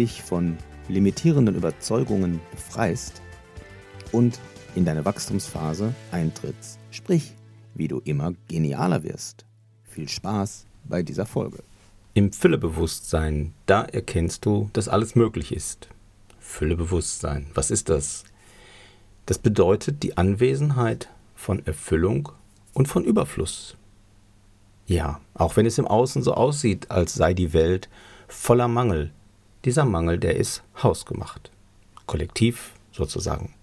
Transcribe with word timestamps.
dich 0.00 0.22
von 0.22 0.56
limitierenden 0.88 1.54
Überzeugungen 1.54 2.40
befreist 2.52 3.20
und 4.12 4.40
in 4.74 4.86
deine 4.86 5.04
Wachstumsphase 5.04 5.94
eintrittst, 6.10 6.78
sprich, 6.90 7.34
wie 7.74 7.86
du 7.86 8.00
immer 8.04 8.32
genialer 8.48 9.02
wirst. 9.02 9.44
Viel 9.84 10.08
Spaß 10.08 10.64
bei 10.84 11.02
dieser 11.02 11.26
Folge. 11.26 11.62
Im 12.14 12.32
Füllebewusstsein, 12.32 13.52
da 13.66 13.82
erkennst 13.82 14.46
du, 14.46 14.70
dass 14.72 14.88
alles 14.88 15.16
möglich 15.16 15.52
ist. 15.52 15.88
Füllebewusstsein, 16.38 17.48
was 17.52 17.70
ist 17.70 17.90
das? 17.90 18.24
Das 19.26 19.38
bedeutet 19.38 20.02
die 20.02 20.16
Anwesenheit 20.16 21.10
von 21.34 21.64
Erfüllung 21.66 22.30
und 22.72 22.88
von 22.88 23.04
Überfluss. 23.04 23.76
Ja, 24.86 25.20
auch 25.34 25.56
wenn 25.56 25.66
es 25.66 25.76
im 25.76 25.86
Außen 25.86 26.22
so 26.22 26.32
aussieht, 26.32 26.90
als 26.90 27.14
sei 27.14 27.34
die 27.34 27.52
Welt 27.52 27.90
voller 28.28 28.66
Mangel, 28.66 29.12
dieser 29.64 29.84
Mangel, 29.84 30.18
der 30.18 30.36
ist 30.36 30.62
hausgemacht. 30.82 31.50
Kollektiv 32.06 32.72
sozusagen. 32.92 33.54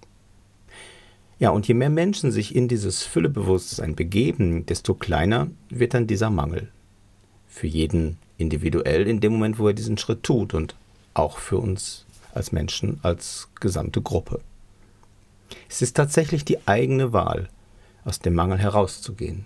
Ja, 1.40 1.52
und 1.52 1.68
je 1.68 1.74
mehr 1.74 1.90
Menschen 1.90 2.32
sich 2.32 2.56
in 2.56 2.68
dieses 2.68 3.04
Füllebewusstsein 3.04 3.96
begeben, 3.96 4.66
desto 4.66 4.96
kleiner 4.96 5.48
wird 5.70 5.94
dann 5.94 6.08
dieser 6.08 6.30
Mangel. 6.30 6.72
Für 7.48 7.68
jeden 7.68 8.18
individuell 8.38 9.08
in 9.08 9.20
dem 9.20 9.34
Moment, 9.34 9.60
wo 9.60 9.68
er 9.68 9.74
diesen 9.74 9.98
Schritt 9.98 10.24
tut 10.24 10.54
und 10.54 10.76
auch 11.14 11.38
für 11.38 11.58
uns 11.58 12.06
als 12.34 12.52
Menschen, 12.52 13.00
als 13.04 13.50
gesamte 13.60 14.02
Gruppe. 14.02 14.42
Es 15.70 15.82
ist 15.82 15.96
tatsächlich 15.96 16.46
die 16.46 16.68
eigene 16.68 17.14
Wahl, 17.14 17.50
aus 18.04 18.20
dem 18.20 18.36
Mangel 18.36 18.58
herauszugehen 18.58 19.46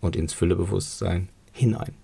und 0.00 0.14
ins 0.14 0.32
Füllebewusstsein 0.32 1.28
hinein. 1.52 1.94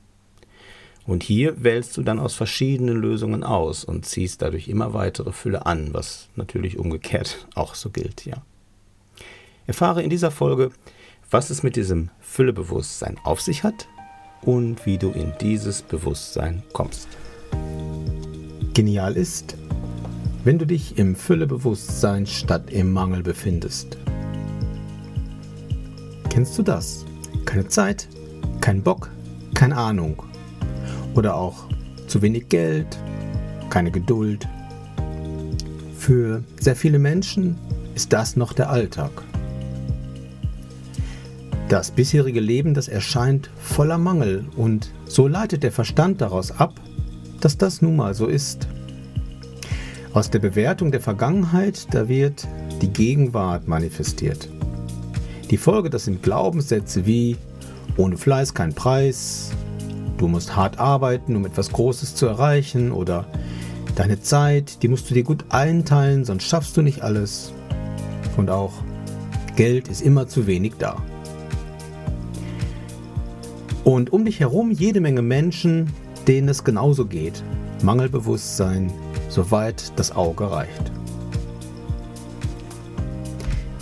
Und 1.09 1.23
hier 1.23 1.65
wählst 1.65 1.97
du 1.97 2.03
dann 2.03 2.19
aus 2.19 2.35
verschiedenen 2.35 2.99
Lösungen 2.99 3.43
aus 3.43 3.83
und 3.83 4.05
ziehst 4.05 4.43
dadurch 4.43 4.69
immer 4.69 4.93
weitere 4.93 5.33
Fülle 5.33 5.65
an, 5.65 5.95
was 5.95 6.29
natürlich 6.37 6.79
umgekehrt 6.79 7.49
auch 7.55 7.75
so 7.75 7.89
gilt, 7.89 8.27
ja. 8.27 8.43
Erfahre 9.67 10.03
in 10.03 10.11
dieser 10.11 10.31
Folge, 10.31 10.71
was 11.31 11.49
es 11.49 11.63
mit 11.63 11.77
diesem 11.77 12.11
Füllebewusstsein 12.21 13.17
auf 13.25 13.41
sich 13.41 13.65
hat 13.65 13.89
und 14.43 14.85
wie 14.85 14.99
du 14.99 15.11
in 15.11 15.33
dieses 15.41 15.81
Bewusstsein 15.81 16.63
kommst. 16.75 17.09
Genial 18.75 19.17
ist, 19.17 19.57
wenn 20.45 20.59
du 20.59 20.67
dich 20.67 20.99
im 20.99 21.17
Füllebewusstsein 21.17 22.27
statt 22.27 22.71
im 22.71 22.93
Mangel 22.93 23.23
befindest. 23.23 23.97
Kennst 26.29 26.59
du 26.59 26.63
das? 26.63 27.07
Keine 27.47 27.67
Zeit, 27.67 28.09
kein 28.61 28.83
Bock, 28.83 29.11
keine 29.55 29.79
Ahnung 29.79 30.23
oder 31.15 31.37
auch 31.37 31.65
zu 32.07 32.23
wenig 32.23 32.49
Geld, 32.49 32.99
keine 33.71 33.91
Geduld. 33.91 34.49
Für 35.97 36.43
sehr 36.61 36.77
viele 36.77 36.99
Menschen 36.99 37.57
ist 37.95 38.13
das 38.13 38.37
noch 38.37 38.53
der 38.53 38.71
Alltag. 38.71 39.11
Das 41.69 41.91
bisherige 41.91 42.41
Leben, 42.41 42.73
das 42.73 42.89
erscheint 42.89 43.51
voller 43.59 43.99
Mangel 43.99 44.47
und 44.57 44.91
so 45.05 45.29
leitet 45.29 45.63
der 45.63 45.73
Verstand 45.73 46.21
daraus 46.23 46.51
ab, 46.51 46.81
dass 47.41 47.59
das 47.59 47.83
nun 47.83 47.97
mal 47.97 48.15
so 48.15 48.27
ist. 48.27 48.67
Aus 50.15 50.31
der 50.31 50.39
Bewertung 50.39 50.91
der 50.91 51.01
Vergangenheit, 51.01 51.87
da 51.93 52.09
wird 52.09 52.49
die 52.81 52.89
Gegenwart 52.89 53.69
manifestiert. 53.69 54.49
Die 55.51 55.59
Folge, 55.59 55.91
das 55.91 56.07
sind 56.07 56.23
Glaubenssätze 56.23 57.05
wie 57.05 57.37
ohne 57.97 58.17
Fleiß 58.17 58.55
kein 58.55 58.75
Preis, 58.75 59.51
Du 60.19 60.27
musst 60.27 60.57
hart 60.57 60.81
arbeiten, 60.81 61.37
um 61.37 61.47
etwas 61.47 61.71
Großes 61.71 62.17
zu 62.17 62.27
erreichen 62.27 62.91
oder 62.91 63.25
deine 63.95 64.21
Zeit, 64.21 64.83
die 64.83 64.89
musst 64.89 65.09
du 65.09 65.15
dir 65.15 65.23
gut 65.23 65.45
einteilen, 65.49 66.25
sonst 66.25 66.45
schaffst 66.45 66.77
du 66.77 66.83
nicht 66.83 67.03
alles. 67.03 67.53
Und 68.37 68.51
auch 68.51 68.73
Geld 69.55 69.87
ist 69.87 70.03
immer 70.03 70.27
zu 70.27 70.49
wenig 70.49 70.75
da. 70.79 71.01
Und 73.85 74.13
um 74.13 74.25
dich 74.25 74.41
herum 74.41 74.73
jede 74.73 75.01
Menge 75.01 75.23
Menschen, 75.23 75.93
denen 76.27 76.49
es 76.49 76.65
genauso 76.65 77.07
geht. 77.07 77.43
Mangelbewusstsein, 77.83 78.93
soweit 79.29 79.93
das 79.97 80.11
Auge 80.11 80.51
reicht. 80.51 80.93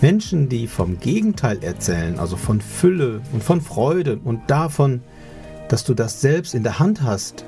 Menschen, 0.03 0.51
die 0.51 0.67
vom 0.67 1.01
Gegenteil 1.01 1.65
erzählen, 1.65 2.19
also 2.19 2.37
von 2.37 2.61
Fülle 2.61 3.23
und 3.33 3.43
von 3.43 3.63
Freude 3.63 4.21
und 4.23 4.43
davon, 4.51 5.01
dass 5.69 5.85
du 5.85 5.95
das 5.95 6.21
selbst 6.21 6.55
in 6.55 6.63
der 6.63 6.79
Hand 6.79 7.03
hast, 7.03 7.45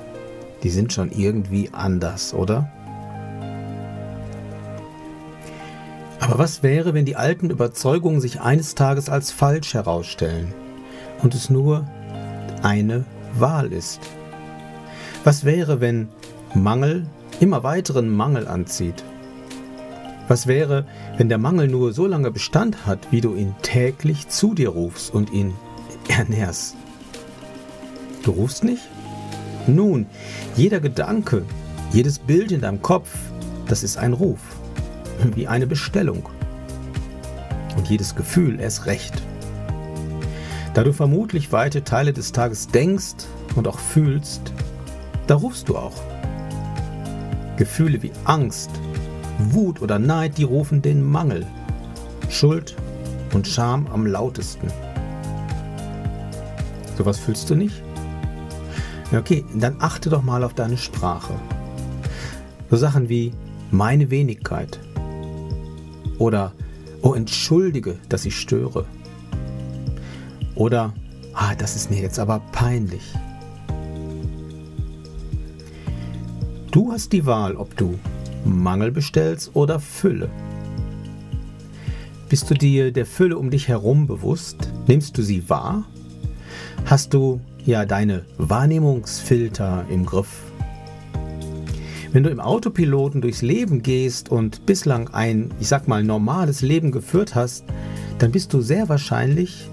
die 0.63 0.69
sind 0.69 0.91
schon 0.91 1.11
irgendwie 1.11 1.69
anders, 1.71 2.33
oder? 2.33 2.69
Aber 6.19 6.37
was 6.37 6.61
wäre, 6.61 6.93
wenn 6.93 7.05
die 7.05 7.15
alten 7.15 7.49
Überzeugungen 7.49 8.21
sich 8.21 8.41
eines 8.41 8.75
Tages 8.75 9.09
als 9.09 9.31
falsch 9.31 9.73
herausstellen 9.73 10.53
und 11.23 11.33
es 11.33 11.49
nur 11.49 11.87
eine 12.61 13.05
Wahl 13.37 13.71
ist? 13.71 13.99
Was 15.23 15.45
wäre, 15.45 15.81
wenn 15.81 16.09
Mangel 16.53 17.07
immer 17.39 17.63
weiteren 17.63 18.09
Mangel 18.09 18.47
anzieht? 18.47 19.03
Was 20.27 20.45
wäre, 20.45 20.85
wenn 21.17 21.29
der 21.29 21.39
Mangel 21.39 21.67
nur 21.67 21.93
so 21.93 22.05
lange 22.05 22.31
Bestand 22.31 22.85
hat, 22.85 22.99
wie 23.11 23.21
du 23.21 23.35
ihn 23.35 23.55
täglich 23.61 24.27
zu 24.27 24.53
dir 24.53 24.69
rufst 24.69 25.13
und 25.13 25.31
ihn 25.31 25.55
ernährst? 26.07 26.75
Du 28.29 28.35
rufst 28.35 28.63
nicht? 28.63 28.83
Nun, 29.65 30.05
jeder 30.55 30.79
Gedanke, 30.79 31.43
jedes 31.91 32.19
Bild 32.19 32.51
in 32.51 32.61
deinem 32.61 32.79
Kopf, 32.79 33.09
das 33.67 33.81
ist 33.81 33.97
ein 33.97 34.13
Ruf, 34.13 34.39
wie 35.33 35.47
eine 35.47 35.65
Bestellung. 35.65 36.29
Und 37.75 37.89
jedes 37.89 38.15
Gefühl 38.15 38.59
erst 38.59 38.85
recht. 38.85 39.23
Da 40.75 40.83
du 40.83 40.93
vermutlich 40.93 41.51
weite 41.51 41.83
Teile 41.83 42.13
des 42.13 42.31
Tages 42.31 42.67
denkst 42.67 43.25
und 43.55 43.67
auch 43.67 43.79
fühlst, 43.79 44.53
da 45.25 45.33
rufst 45.33 45.67
du 45.67 45.75
auch. 45.75 45.99
Gefühle 47.57 48.03
wie 48.03 48.11
Angst, 48.25 48.69
Wut 49.39 49.81
oder 49.81 49.97
Neid, 49.97 50.37
die 50.37 50.43
rufen 50.43 50.83
den 50.83 51.01
Mangel, 51.01 51.47
Schuld 52.29 52.75
und 53.33 53.47
Scham 53.47 53.87
am 53.87 54.05
lautesten. 54.05 54.67
Sowas 56.95 57.17
fühlst 57.17 57.49
du 57.49 57.55
nicht? 57.55 57.88
Okay, 59.11 59.43
dann 59.55 59.77
achte 59.79 60.09
doch 60.09 60.21
mal 60.21 60.43
auf 60.43 60.53
deine 60.53 60.77
Sprache. 60.77 61.33
So 62.69 62.77
Sachen 62.77 63.09
wie 63.09 63.33
meine 63.71 64.11
Wenigkeit 64.11 64.79
oder 66.19 66.53
oh 67.01 67.13
entschuldige, 67.13 67.97
dass 68.07 68.25
ich 68.25 68.37
störe 68.37 68.85
oder 70.53 70.93
ah, 71.33 71.55
das 71.55 71.75
ist 71.75 71.89
mir 71.89 72.01
jetzt 72.01 72.19
aber 72.19 72.39
peinlich. 72.51 73.13
Du 76.71 76.91
hast 76.91 77.11
die 77.11 77.25
Wahl, 77.25 77.55
ob 77.55 77.75
du 77.77 77.97
Mangel 78.45 78.91
bestellst 78.91 79.55
oder 79.55 79.79
Fülle. 79.79 80.29
Bist 82.27 82.47
du 82.49 82.53
dir 82.53 82.91
der 82.91 83.07
Fülle 83.07 83.39
um 83.39 83.49
dich 83.49 83.67
herum 83.67 84.05
bewusst? 84.05 84.71
Nimmst 84.85 85.17
du 85.17 85.23
sie 85.23 85.49
wahr? 85.49 85.85
Hast 86.85 87.15
du 87.15 87.41
ja 87.65 87.85
deine 87.85 88.23
Wahrnehmungsfilter 88.37 89.85
im 89.89 90.05
Griff. 90.05 90.43
Wenn 92.11 92.23
du 92.23 92.29
im 92.29 92.39
Autopiloten 92.39 93.21
durchs 93.21 93.43
Leben 93.43 93.83
gehst 93.83 94.29
und 94.29 94.65
bislang 94.65 95.09
ein, 95.09 95.51
ich 95.59 95.67
sag 95.67 95.87
mal, 95.87 96.03
normales 96.03 96.61
Leben 96.61 96.91
geführt 96.91 97.35
hast, 97.35 97.65
dann 98.17 98.31
bist 98.31 98.51
du 98.53 98.61
sehr 98.61 98.89
wahrscheinlich 98.89 99.69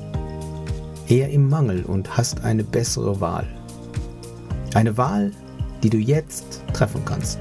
eher 1.08 1.30
im 1.30 1.48
Mangel 1.48 1.84
und 1.84 2.16
hast 2.16 2.44
eine 2.44 2.64
bessere 2.64 3.20
Wahl. 3.20 3.46
Eine 4.74 4.98
Wahl, 4.98 5.32
die 5.82 5.90
du 5.90 5.98
jetzt 5.98 6.62
treffen 6.74 7.02
kannst. 7.04 7.38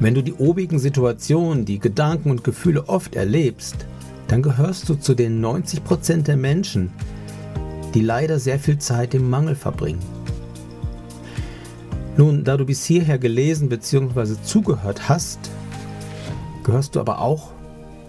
Wenn 0.00 0.14
du 0.14 0.22
die 0.22 0.34
obigen 0.34 0.78
Situationen, 0.78 1.64
die 1.64 1.78
Gedanken 1.78 2.30
und 2.30 2.44
Gefühle 2.44 2.88
oft 2.88 3.14
erlebst, 3.14 3.86
dann 4.26 4.42
gehörst 4.42 4.88
du 4.88 4.94
zu 4.94 5.14
den 5.14 5.44
90% 5.44 6.22
der 6.22 6.36
Menschen, 6.36 6.90
die 7.94 8.02
leider 8.02 8.38
sehr 8.38 8.58
viel 8.58 8.78
Zeit 8.78 9.14
im 9.14 9.28
Mangel 9.28 9.54
verbringen. 9.54 10.02
Nun, 12.16 12.44
da 12.44 12.56
du 12.56 12.64
bis 12.66 12.84
hierher 12.84 13.18
gelesen 13.18 13.68
bzw. 13.68 14.34
zugehört 14.42 15.08
hast, 15.08 15.50
gehörst 16.62 16.94
du 16.94 17.00
aber 17.00 17.20
auch 17.20 17.50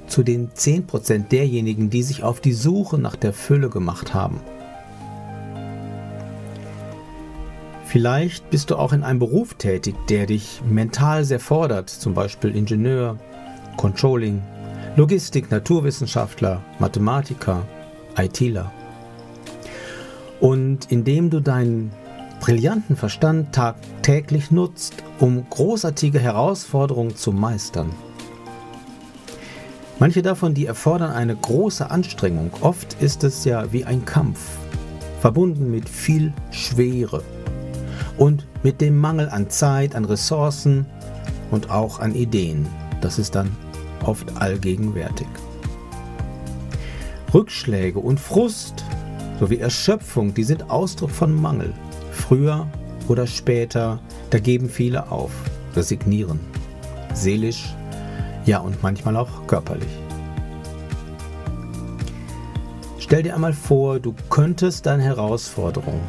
zu 0.08 0.24
den 0.24 0.50
10% 0.52 1.30
derjenigen, 1.30 1.90
die 1.90 2.04
sich 2.04 2.24
auf 2.24 2.42
die 2.42 2.54
Suche 2.54 2.98
nach 2.98 3.16
der 3.16 3.34
Fülle 3.34 3.70
gemacht 3.70 4.14
haben. 4.14 4.42
Vielleicht 7.86 8.50
bist 8.50 8.72
du 8.72 8.76
auch 8.76 8.92
in 8.92 9.04
einem 9.04 9.20
Beruf 9.20 9.54
tätig, 9.54 9.96
der 10.10 10.26
dich 10.26 10.62
mental 10.68 11.24
sehr 11.24 11.40
fordert, 11.40 11.90
zum 11.90 12.14
Beispiel 12.14 12.56
Ingenieur, 12.56 13.18
Controlling, 13.78 14.42
Logistik, 14.96 15.52
Naturwissenschaftler, 15.52 16.62
Mathematiker, 16.80 17.64
ITler. 18.18 18.72
Und 20.44 20.92
indem 20.92 21.30
du 21.30 21.40
deinen 21.40 21.90
brillanten 22.42 22.98
Verstand 22.98 23.56
tagtäglich 23.56 24.52
nutzt, 24.52 24.96
um 25.22 25.50
großartige 25.50 26.20
Herausforderungen 26.20 27.16
zu 27.16 27.32
meistern. 27.32 27.92
Manche 30.00 30.22
davon, 30.22 30.54
die 30.54 30.66
erfordern 30.66 31.12
eine 31.12 31.34
große 31.34 31.90
Anstrengung. 31.90 32.52
Oft 32.60 33.02
ist 33.02 33.24
es 33.24 33.46
ja 33.46 33.72
wie 33.72 33.86
ein 33.86 34.04
Kampf, 34.04 34.42
verbunden 35.22 35.72
mit 35.72 35.88
viel 35.88 36.34
Schwere 36.52 37.24
und 38.18 38.46
mit 38.64 38.82
dem 38.82 39.00
Mangel 39.00 39.30
an 39.30 39.50
Zeit, 39.50 39.96
an 39.96 40.04
Ressourcen 40.04 40.86
und 41.52 41.70
auch 41.70 42.02
an 42.02 42.14
Ideen. 42.16 42.68
Das 43.00 43.18
ist 43.18 43.36
dann 43.36 43.56
oft 44.04 44.36
allgegenwärtig. 44.36 45.28
Rückschläge 47.34 48.00
und 48.00 48.20
Frust 48.20 48.84
sowie 49.40 49.58
Erschöpfung, 49.58 50.34
die 50.34 50.44
sind 50.44 50.70
Ausdruck 50.70 51.12
von 51.12 51.34
Mangel. 51.34 51.74
Früher 52.12 52.68
oder 53.08 53.28
später, 53.28 54.00
da 54.30 54.40
geben 54.40 54.70
viele 54.70 55.12
auf, 55.12 55.32
resignieren. 55.76 56.40
Seelisch, 57.14 57.76
ja 58.46 58.60
und 58.60 58.82
manchmal 58.82 59.18
auch 59.18 59.48
körperlich. 59.48 59.90
Stell 63.00 63.24
dir 63.24 63.36
einmal 63.36 63.54
vor, 63.54 64.00
du 64.00 64.16
könntest 64.30 64.86
deine 64.86 65.04
Herausforderungen, 65.04 66.02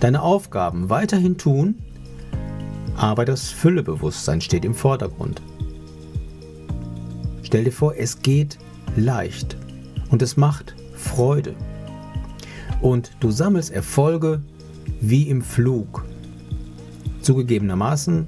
deine 0.00 0.22
Aufgaben 0.22 0.90
weiterhin 0.90 1.36
tun, 1.36 1.76
aber 2.96 3.24
das 3.24 3.48
Füllebewusstsein 3.50 4.40
steht 4.40 4.64
im 4.64 4.74
Vordergrund. 4.74 5.42
Stell 7.42 7.64
dir 7.64 7.72
vor, 7.72 7.94
es 7.96 8.20
geht 8.20 8.58
leicht 8.96 9.56
und 10.10 10.22
es 10.22 10.36
macht 10.36 10.76
Freude. 10.94 11.54
Und 12.84 13.12
du 13.20 13.30
sammelst 13.30 13.70
Erfolge 13.70 14.42
wie 15.00 15.30
im 15.30 15.40
Flug. 15.40 16.04
Zugegebenermaßen 17.22 18.26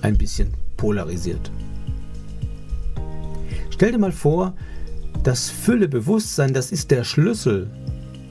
ein 0.00 0.16
bisschen 0.16 0.54
polarisiert. 0.78 1.50
Stell 3.68 3.92
dir 3.92 3.98
mal 3.98 4.10
vor, 4.10 4.54
das 5.22 5.50
Füllebewusstsein, 5.50 6.54
das 6.54 6.72
ist 6.72 6.92
der 6.92 7.04
Schlüssel 7.04 7.70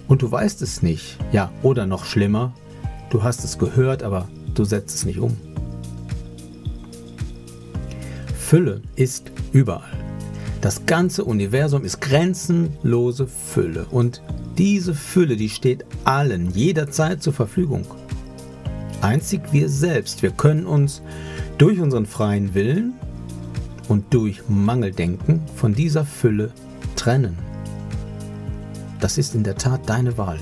und 0.07 0.23
du 0.23 0.31
weißt 0.31 0.63
es 0.63 0.81
nicht. 0.81 1.19
Ja, 1.31 1.51
oder 1.61 1.85
noch 1.85 2.05
schlimmer, 2.05 2.55
du 3.11 3.21
hast 3.21 3.43
es 3.43 3.59
gehört, 3.59 4.01
aber 4.01 4.27
du 4.55 4.63
setzt 4.63 4.95
es 4.95 5.05
nicht 5.05 5.19
um. 5.19 5.37
Fülle 8.39 8.81
ist 8.95 9.31
überall. 9.51 9.99
Das 10.61 10.87
ganze 10.87 11.25
Universum 11.25 11.85
ist 11.85 12.01
grenzenlose 12.01 13.27
Fülle 13.27 13.85
und 13.91 14.23
diese 14.57 14.93
Fülle, 14.93 15.35
die 15.35 15.49
steht 15.49 15.85
allen 16.03 16.51
jederzeit 16.51 17.23
zur 17.23 17.33
Verfügung. 17.33 17.85
Einzig 19.01 19.41
wir 19.51 19.67
selbst, 19.69 20.21
wir 20.21 20.31
können 20.31 20.65
uns 20.65 21.01
durch 21.57 21.79
unseren 21.79 22.05
freien 22.05 22.53
Willen 22.53 22.93
und 23.87 24.13
durch 24.13 24.41
Mangeldenken 24.47 25.41
von 25.55 25.73
dieser 25.73 26.05
Fülle 26.05 26.51
trennen. 26.95 27.37
Das 28.99 29.17
ist 29.17 29.35
in 29.35 29.43
der 29.43 29.55
Tat 29.55 29.81
deine 29.89 30.17
Wahl. 30.17 30.39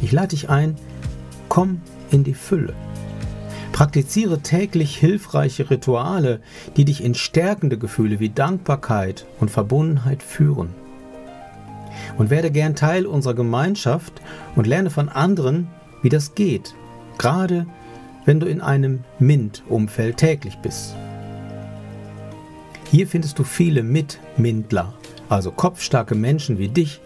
Ich 0.00 0.12
lade 0.12 0.28
dich 0.28 0.48
ein, 0.48 0.76
komm 1.48 1.82
in 2.10 2.24
die 2.24 2.34
Fülle. 2.34 2.74
Praktiziere 3.72 4.40
täglich 4.40 4.96
hilfreiche 4.96 5.70
Rituale, 5.70 6.40
die 6.76 6.84
dich 6.84 7.04
in 7.04 7.14
stärkende 7.14 7.76
Gefühle 7.78 8.20
wie 8.20 8.30
Dankbarkeit 8.30 9.26
und 9.40 9.50
Verbundenheit 9.50 10.22
führen 10.22 10.74
und 12.18 12.30
werde 12.30 12.50
gern 12.50 12.74
Teil 12.74 13.06
unserer 13.06 13.34
Gemeinschaft 13.34 14.20
und 14.56 14.66
lerne 14.66 14.90
von 14.90 15.08
anderen, 15.08 15.68
wie 16.02 16.08
das 16.08 16.34
geht, 16.34 16.74
gerade 17.18 17.66
wenn 18.24 18.40
du 18.40 18.46
in 18.46 18.60
einem 18.60 19.04
MINT-Umfeld 19.18 20.16
täglich 20.16 20.58
bist. 20.58 20.94
Hier 22.90 23.06
findest 23.06 23.38
du 23.38 23.44
viele 23.44 23.82
Mitmindler, 23.82 24.94
also 25.28 25.52
kopfstarke 25.52 26.14
Menschen 26.14 26.58
wie 26.58 26.68
dich, 26.68 27.00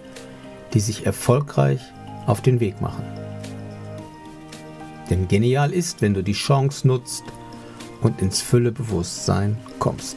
die 0.72 0.80
sich 0.80 1.06
erfolgreich 1.06 1.80
auf 2.26 2.40
den 2.40 2.60
Weg 2.60 2.80
machen. 2.80 3.04
Denn 5.10 5.28
genial 5.28 5.72
ist, 5.72 6.00
wenn 6.00 6.14
du 6.14 6.22
die 6.22 6.32
Chance 6.32 6.88
nutzt 6.88 7.24
und 8.00 8.22
ins 8.22 8.40
Füllebewusstsein 8.40 9.58
kommst. 9.78 10.16